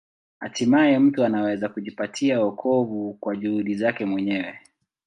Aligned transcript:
Hatimaye 0.39 0.99
mtu 0.99 1.23
anaweza 1.25 1.69
kujipatia 1.69 2.41
wokovu 2.41 3.13
kwa 3.19 3.35
juhudi 3.35 3.75
zake 3.75 4.05
mwenyewe. 4.05 4.57